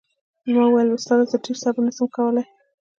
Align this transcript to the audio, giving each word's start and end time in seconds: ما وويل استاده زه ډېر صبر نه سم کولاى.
ما 0.55 0.61
وويل 0.67 0.89
استاده 0.97 1.23
زه 1.31 1.37
ډېر 1.45 1.57
صبر 1.63 1.81
نه 1.87 1.91
سم 1.97 2.07
کولاى. 2.17 2.45